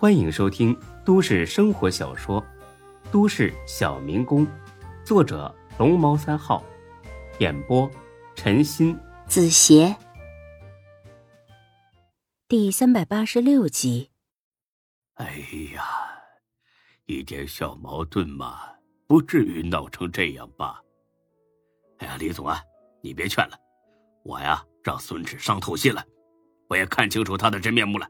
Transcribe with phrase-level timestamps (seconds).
[0.00, 0.74] 欢迎收听
[1.04, 2.40] 都市生活小说
[3.12, 4.46] 《都市小民工》，
[5.04, 6.64] 作者龙猫三号，
[7.38, 7.86] 演播
[8.34, 9.94] 陈鑫、子邪，
[12.48, 14.10] 第三百八十六集。
[15.16, 15.26] 哎
[15.74, 15.84] 呀，
[17.04, 18.58] 一点小矛盾嘛，
[19.06, 20.80] 不至于闹成这样吧？
[21.98, 22.62] 哎呀，李总啊，
[23.02, 23.58] 你别劝了，
[24.24, 26.02] 我呀让孙志伤透心了，
[26.70, 28.08] 我也看清楚他的真面目了，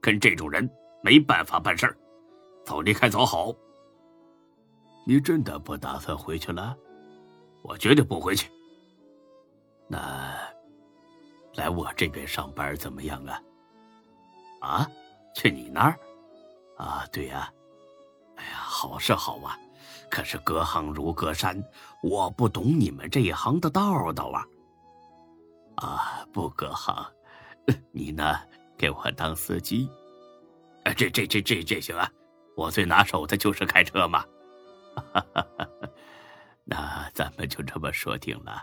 [0.00, 0.68] 跟这种人。
[1.02, 1.96] 没办法办事儿，
[2.64, 3.54] 早离开早好。
[5.06, 6.76] 你真的不打算回去了？
[7.62, 8.50] 我绝对不回去。
[9.88, 10.34] 那
[11.54, 13.42] 来我这边上班怎么样啊？
[14.60, 14.90] 啊，
[15.34, 15.98] 去你那儿？
[16.76, 17.52] 啊，对呀。
[18.36, 19.58] 哎呀，好是好啊，
[20.10, 21.62] 可是隔行如隔山，
[22.02, 24.44] 我不懂你们这一行的道道啊。
[25.76, 26.94] 啊，不隔行，
[27.92, 28.38] 你呢？
[28.76, 29.90] 给我当司机。
[30.94, 32.10] 这这这这这行啊！
[32.56, 34.24] 我最拿手的就是开车嘛。
[36.64, 38.62] 那咱们就这么说定了，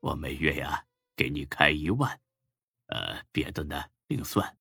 [0.00, 0.84] 我每月呀
[1.16, 2.18] 给你开一万，
[2.86, 4.56] 呃，别的呢另算。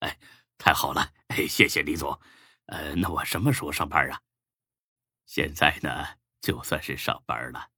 [0.00, 0.18] 哎，
[0.58, 1.12] 太好了！
[1.48, 2.18] 谢谢李总。
[2.66, 4.20] 呃，那我什么时候上班啊？
[5.24, 6.06] 现在呢
[6.40, 7.70] 就算是上班了。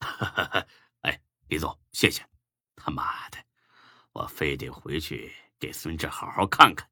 [1.02, 2.24] 哎，李总，谢谢。
[2.76, 3.38] 他妈的，
[4.12, 6.89] 我非得回去给孙志好好看看。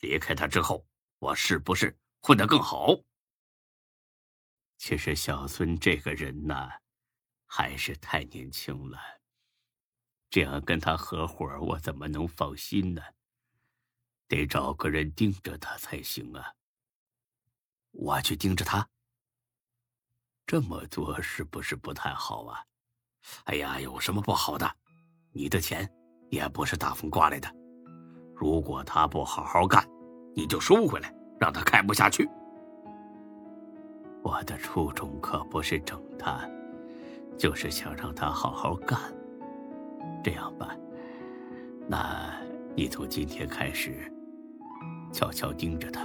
[0.00, 0.86] 离开他之后，
[1.18, 2.94] 我是不是混得更好？
[4.76, 6.70] 其实小孙这个人呢，
[7.46, 8.98] 还是太年轻了。
[10.30, 13.02] 这样跟他合伙，我怎么能放心呢？
[14.28, 16.54] 得找个人盯着他才行啊。
[17.90, 18.88] 我去盯着他，
[20.46, 22.64] 这么做是不是不太好啊？
[23.44, 24.76] 哎呀，有什么不好的？
[25.32, 25.90] 你的钱
[26.30, 27.52] 也不是大风刮来的。
[28.38, 29.84] 如果他不好好干，
[30.34, 32.28] 你就收回来，让他开不下去。
[34.22, 36.48] 我的初衷可不是整他，
[37.36, 38.96] 就是想让他好好干。
[40.22, 40.76] 这样吧，
[41.88, 42.32] 那
[42.76, 43.92] 你从今天开始，
[45.12, 46.02] 悄悄盯着他，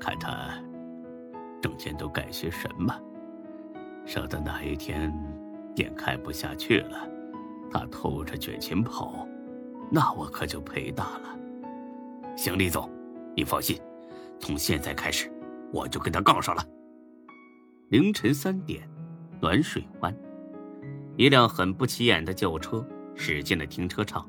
[0.00, 0.54] 看他
[1.60, 2.94] 整天都干些什么，
[4.06, 5.12] 省得哪一天
[5.74, 7.06] 店开不下去了，
[7.70, 9.26] 他偷着卷钱跑。
[9.90, 11.38] 那我可就赔大了。
[12.36, 12.90] 行，李总，
[13.34, 13.80] 你放心，
[14.38, 15.32] 从现在开始，
[15.72, 16.62] 我就跟他杠上了。
[17.88, 18.88] 凌晨三点，
[19.40, 20.14] 暖水湾，
[21.16, 24.28] 一辆很不起眼的轿车驶进了停车场。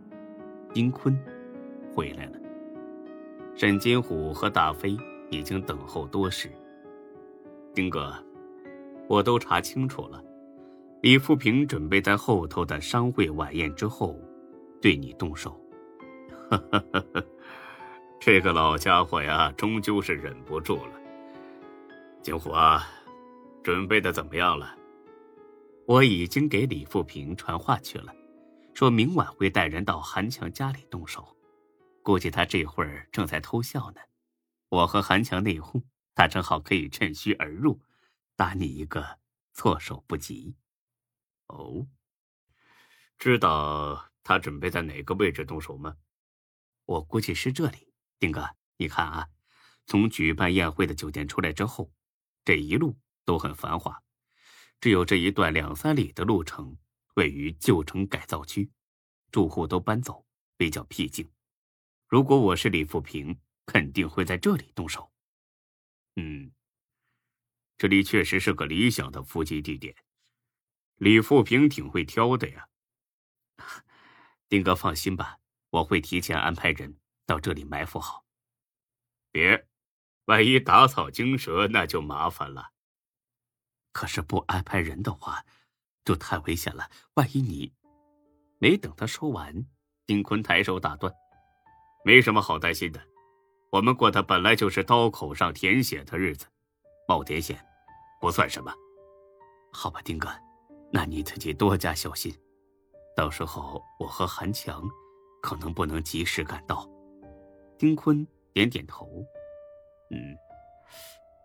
[0.73, 1.17] 丁坤
[1.93, 2.39] 回来了，
[3.55, 4.97] 沈金虎和大飞
[5.29, 6.49] 已经等候多时。
[7.75, 8.13] 丁哥，
[9.07, 10.23] 我都查清楚了，
[11.01, 14.19] 李富平准备在后头的商会晚宴之后。
[14.81, 15.59] 对你动手，
[18.19, 20.93] 这个老家伙呀，终究是忍不住了。
[22.21, 22.87] 金虎啊，
[23.63, 24.77] 准备的怎么样了？
[25.85, 28.13] 我已经给李富平传话去了，
[28.73, 31.35] 说明晚会带人到韩强家里动手。
[32.03, 34.01] 估计他这会儿正在偷笑呢。
[34.69, 35.83] 我和韩强内讧，
[36.15, 37.81] 他正好可以趁虚而入，
[38.35, 39.19] 打你一个
[39.53, 40.55] 措手不及。
[41.47, 41.87] 哦，
[43.17, 44.08] 知道。
[44.29, 45.97] 他准备在哪个位置动手吗？
[46.85, 47.91] 我估计是这里。
[48.19, 48.47] 丁哥，
[48.77, 49.27] 你看啊，
[49.87, 51.91] 从举办宴会的酒店出来之后，
[52.45, 52.95] 这一路
[53.25, 54.03] 都很繁华，
[54.79, 56.77] 只有这一段两三里的路程
[57.15, 58.69] 位于旧城改造区，
[59.31, 60.23] 住户都搬走，
[60.57, 61.27] 比较僻静。
[62.05, 63.35] 如果我是李富平，
[63.65, 65.11] 肯定会在这里动手。
[66.17, 66.51] 嗯，
[67.79, 69.95] 这里确实是个理想的伏击地点。
[70.97, 72.67] 李富平挺会挑的呀。
[74.49, 75.37] 丁哥放心吧，
[75.69, 78.25] 我会提前安排人到这里埋伏好。
[79.31, 79.67] 别，
[80.25, 82.71] 万一打草惊蛇，那就麻烦了。
[83.91, 85.45] 可是不安排人的话，
[86.03, 86.89] 就太危险了。
[87.13, 87.71] 万一你……
[88.57, 89.65] 没等他说完，
[90.07, 91.13] 丁坤抬手打断
[92.03, 92.99] ：“没什么好担心的，
[93.71, 96.47] 我们过的本来就是刀口上舔血的日子，
[97.07, 97.63] 冒点险
[98.19, 98.73] 不算什么。
[99.71, 100.27] 好吧，丁哥，
[100.91, 102.35] 那你自己多加小心。”
[103.19, 104.81] 到时候我和韩强
[105.41, 106.89] 可能不能及时赶到。
[107.77, 109.09] 丁坤点点头，
[110.09, 110.37] 嗯。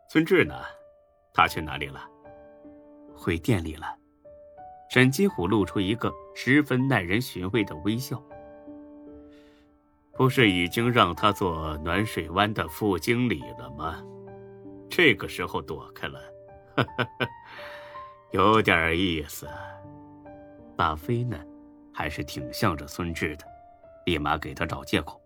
[0.08, 0.54] 孙志呢？
[1.32, 2.08] 他去哪里了？
[3.12, 3.92] 回店里了。
[4.88, 8.22] 沈金虎露出一个十分耐人寻味的微笑。
[10.12, 14.00] 不是已经让他做暖水湾的副经理了吗？
[14.88, 16.20] 这个时候躲开了，
[18.30, 19.48] 有点意思。
[20.76, 21.36] 大飞呢？
[21.94, 23.44] 还是挺向着孙志的，
[24.04, 25.18] 立马给他找借口。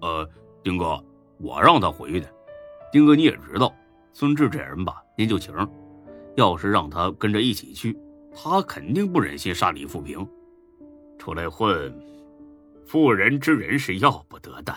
[0.00, 0.28] 呃，
[0.62, 1.02] 丁哥，
[1.38, 2.28] 我让他回去的。
[2.90, 3.72] 丁哥你也知道，
[4.12, 5.54] 孙志这人吧，您就情，
[6.36, 7.96] 要是让他跟着一起去，
[8.34, 10.28] 他肯定不忍心杀李富平。
[11.18, 11.92] 出来混，
[12.86, 14.74] 妇人之仁是要不得的。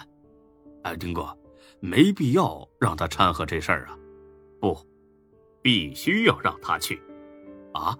[0.83, 1.35] 哎，丁哥，
[1.79, 3.97] 没必要让他掺和这事儿啊。
[4.59, 4.77] 不，
[5.61, 7.01] 必须要让他去。
[7.73, 7.97] 啊？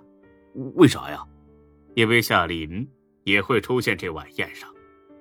[0.76, 1.26] 为啥呀？
[1.94, 2.90] 因为夏林
[3.24, 4.74] 也会出现这晚宴上。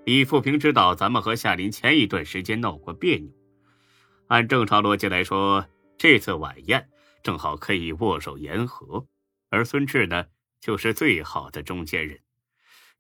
[0.05, 3.31] 李富平知道咱们和夏林前一段时间闹过别扭，
[4.28, 5.69] 按正常逻辑来说，
[5.99, 6.88] 这次晚宴
[7.22, 9.06] 正好可以握手言和，
[9.50, 10.26] 而孙志呢，
[10.61, 12.19] 就是最好的中间人。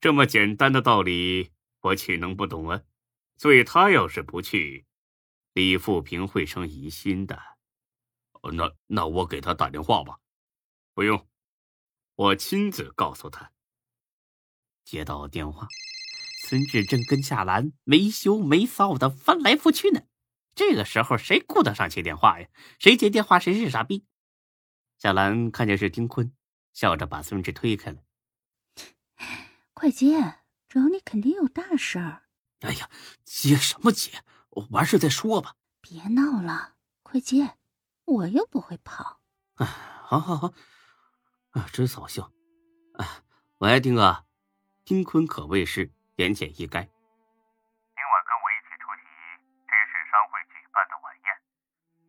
[0.00, 1.50] 这么简单的道理，
[1.80, 2.82] 我岂能不懂啊？
[3.36, 4.84] 所以他要是不去，
[5.54, 7.38] 李富平会生疑心的。
[8.52, 10.18] 那那我给他打电话吧。
[10.94, 11.26] 不用，
[12.16, 13.50] 我亲自告诉他。
[14.84, 15.68] 接到电话。
[16.42, 20.02] 孙志正跟夏兰没羞没臊的翻来覆去呢，
[20.54, 22.48] 这个时候谁顾得上接电话呀？
[22.78, 24.04] 谁接电话谁是傻逼。
[24.98, 26.34] 夏兰看见是丁坤，
[26.72, 27.98] 笑着把孙志推开了。
[29.72, 32.24] 快接，找你肯定有大事儿。
[32.60, 32.90] 哎呀，
[33.24, 34.22] 接什么接？
[34.70, 35.54] 完事再说吧。
[35.80, 37.56] 别闹了，快接，
[38.04, 39.20] 我又不会跑。
[39.54, 40.52] 哎，好好好，
[41.50, 42.22] 啊，真扫兴。
[42.94, 43.22] 哎，
[43.58, 44.24] 喂，丁哥，
[44.90, 45.88] 丁坤可谓是。
[46.16, 46.68] 言简意赅。
[46.68, 46.82] 今晚
[48.26, 49.06] 跟我一起出席
[49.64, 51.30] 这是商会举办的晚宴，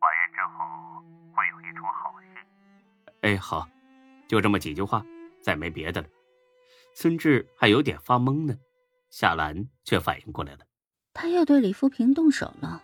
[0.01, 0.57] 晚宴之后
[1.36, 2.25] 会有一出好戏。
[3.22, 3.69] 哎，好，
[4.28, 5.06] 就这么几句话，
[5.44, 6.07] 再没别的了。
[6.95, 8.56] 孙志还有点发懵呢，
[9.12, 10.66] 夏兰却反应过来了，
[11.13, 12.81] 他要对李富平动手了。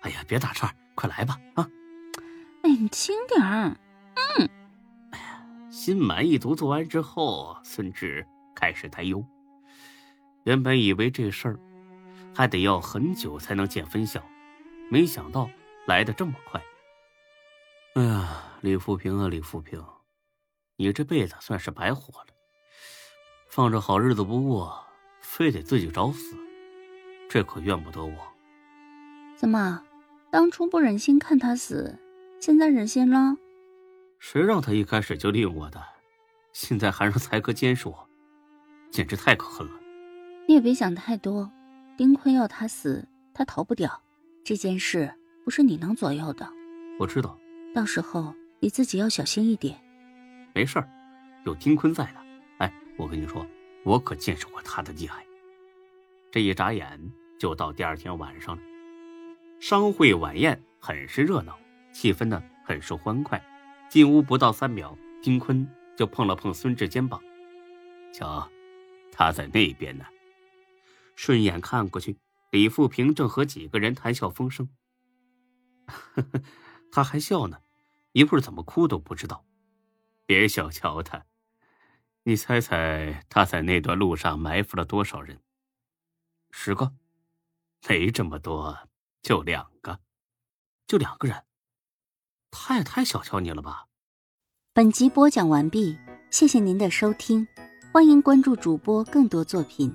[0.00, 1.38] 哎呀，别打岔，快来吧！
[1.54, 1.70] 啊，
[2.64, 3.76] 哎，你轻点儿。
[4.16, 4.50] 嗯。
[5.12, 9.24] 哎呀，心满意足做完之后，孙志开始担忧。
[10.44, 11.58] 原本以为这事儿
[12.34, 14.24] 还得要很久才能见分晓，
[14.90, 15.50] 没想到
[15.86, 16.62] 来的这么快。
[17.94, 19.84] 哎呀，李富平啊，李富平，
[20.76, 22.28] 你这辈子算是白活了。
[23.48, 24.86] 放着好日子不过，
[25.20, 26.36] 非得自己找死，
[27.28, 28.14] 这可怨不得我。
[29.36, 29.82] 怎么，
[30.30, 31.98] 当初不忍心看他死，
[32.40, 33.36] 现在忍心了？
[34.20, 35.82] 谁让他一开始就利用我的，
[36.52, 38.08] 现在还让才哥监视我，
[38.90, 39.72] 简直太可恨了。
[40.46, 41.50] 你也别想太多，
[41.96, 44.00] 丁坤要他死，他逃不掉。
[44.44, 45.12] 这件事
[45.44, 46.48] 不是你能左右的。
[46.98, 47.38] 我知道，
[47.74, 49.78] 到时候你自己要小心一点。
[50.54, 50.88] 没事儿，
[51.44, 52.20] 有丁坤在呢。
[52.58, 53.46] 哎，我跟你说，
[53.84, 55.24] 我可见识过他的厉害。
[56.32, 57.00] 这一眨眼
[57.38, 58.62] 就到第二天晚上了。
[59.60, 61.56] 商会晚宴很是热闹，
[61.92, 63.40] 气氛呢很是欢快。
[63.88, 67.20] 进屋不到三秒，丁坤就碰了碰孙志肩膀，
[68.12, 68.48] 瞧，
[69.12, 70.04] 他在那边呢。
[71.16, 72.16] 顺眼看过去，
[72.50, 74.68] 李富平正和几个人谈笑风生。
[76.90, 77.60] 他还笑呢，
[78.12, 79.44] 一会儿怎么哭都不知道。
[80.26, 81.26] 别小瞧他，
[82.22, 85.40] 你猜猜他在那段路上埋伏了多少人？
[86.50, 86.94] 十个？
[87.88, 88.88] 没这么多，
[89.22, 90.00] 就两个，
[90.86, 91.44] 就两个人。
[92.50, 93.86] 他也太小瞧你了吧！
[94.72, 95.98] 本集播讲完毕，
[96.30, 97.46] 谢谢您的收听，
[97.92, 99.92] 欢迎关注主播更多作品。